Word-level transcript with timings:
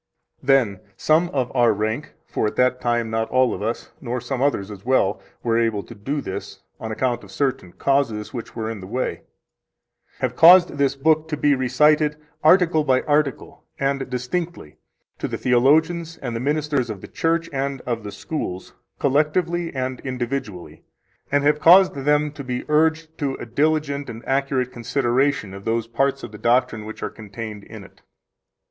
14 0.43 0.47
Then 0.47 0.79
some 0.97 1.29
of 1.29 1.55
our 1.55 1.71
rank 1.73 2.13
(for 2.25 2.47
at 2.47 2.55
that 2.55 2.81
time 2.81 3.11
not 3.11 3.29
all 3.29 3.53
of 3.53 3.61
us, 3.61 3.91
nor 4.01 4.19
some 4.19 4.41
others 4.41 4.71
as 4.71 4.83
well, 4.83 5.21
were 5.43 5.59
able 5.59 5.83
to 5.83 5.93
do 5.93 6.21
this, 6.21 6.63
on 6.79 6.91
account 6.91 7.23
of 7.23 7.29
certain 7.29 7.71
causes 7.73 8.33
which 8.33 8.55
were 8.55 8.67
in 8.67 8.79
the 8.79 8.87
way), 8.87 9.21
have 10.17 10.35
caused 10.35 10.79
this 10.79 10.95
book 10.95 11.27
to 11.27 11.37
be 11.37 11.53
recited 11.53 12.15
article 12.43 12.83
by 12.83 13.01
article 13.01 13.63
and 13.77 14.09
distinctly 14.09 14.75
to 15.19 15.27
the 15.27 15.37
theologians, 15.37 16.17
and 16.17 16.35
the 16.35 16.39
ministers 16.39 16.89
of 16.89 17.01
the 17.01 17.07
church 17.07 17.47
and 17.53 17.81
of 17.81 18.01
the 18.03 18.11
schools 18.11 18.73
collectively 18.97 19.71
and 19.75 19.99
individually, 19.99 20.83
and 21.31 21.43
have 21.43 21.59
caused 21.59 21.93
them 21.93 22.31
to 22.31 22.43
be 22.43 22.63
urged 22.69 23.15
to 23.19 23.35
a 23.35 23.45
diligent 23.45 24.09
and 24.09 24.27
accurate 24.27 24.71
consideration 24.71 25.53
of 25.53 25.63
those 25.63 25.85
parts 25.85 26.23
of 26.23 26.31
the 26.31 26.39
doctrine 26.39 26.85
which 26.85 27.03
are 27.03 27.11
contained 27.11 27.63
in 27.63 27.83
it. 27.83 28.01